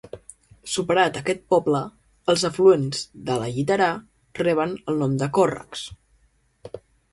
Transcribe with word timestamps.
Superat 0.75 1.19
aquest 1.19 1.43
poble, 1.53 1.81
els 2.33 2.45
afluents 2.49 3.03
de 3.29 3.37
la 3.43 3.51
Lliterà 3.53 3.91
reben 4.43 4.75
el 4.93 5.01
nom 5.05 5.17
de 5.23 5.31
còrrecs. 5.39 5.87